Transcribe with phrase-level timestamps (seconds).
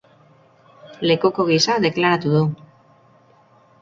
[1.11, 2.43] Lekuko gisa deklaratu du.